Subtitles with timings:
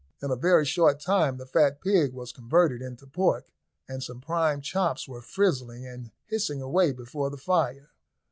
[0.19, 3.51] In a very short time the fat pig was converted into pork,
[3.87, 7.91] and some prime chops were frizzling and hissing away before the fire.